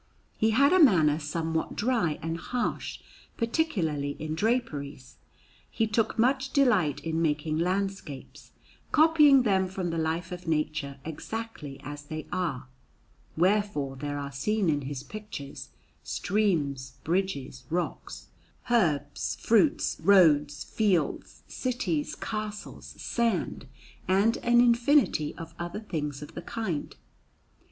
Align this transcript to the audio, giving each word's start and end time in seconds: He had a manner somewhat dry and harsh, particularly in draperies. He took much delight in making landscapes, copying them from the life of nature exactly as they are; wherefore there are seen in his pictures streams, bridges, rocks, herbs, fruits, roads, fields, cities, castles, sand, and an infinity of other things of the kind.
He 0.35 0.49
had 0.49 0.73
a 0.73 0.81
manner 0.83 1.19
somewhat 1.19 1.75
dry 1.75 2.17
and 2.23 2.35
harsh, 2.39 3.01
particularly 3.37 4.15
in 4.17 4.33
draperies. 4.33 5.17
He 5.69 5.85
took 5.85 6.17
much 6.17 6.49
delight 6.53 6.99
in 7.01 7.21
making 7.21 7.59
landscapes, 7.59 8.49
copying 8.91 9.43
them 9.43 9.67
from 9.67 9.91
the 9.91 9.99
life 9.99 10.31
of 10.31 10.47
nature 10.47 10.97
exactly 11.05 11.79
as 11.83 12.01
they 12.05 12.25
are; 12.31 12.65
wherefore 13.37 13.95
there 13.95 14.17
are 14.17 14.31
seen 14.31 14.69
in 14.71 14.81
his 14.81 15.03
pictures 15.03 15.69
streams, 16.01 16.93
bridges, 17.03 17.65
rocks, 17.69 18.25
herbs, 18.71 19.35
fruits, 19.39 19.97
roads, 20.01 20.63
fields, 20.63 21.43
cities, 21.47 22.15
castles, 22.15 22.95
sand, 22.97 23.67
and 24.07 24.37
an 24.37 24.61
infinity 24.61 25.35
of 25.35 25.53
other 25.59 25.79
things 25.79 26.23
of 26.23 26.33
the 26.33 26.41
kind. 26.41 26.95